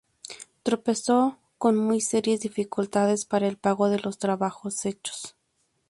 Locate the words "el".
3.47-3.57